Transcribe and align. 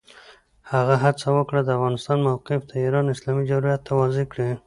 هغه 0.71 0.95
هڅه 1.03 1.27
وکړه، 1.37 1.59
د 1.63 1.69
افغانستان 1.77 2.17
موقف 2.27 2.61
د 2.65 2.71
ایران 2.83 3.05
اسلامي 3.09 3.43
جمهوریت 3.49 3.81
ته 3.87 3.91
واضح 3.99 4.23
کړي. 4.31 4.49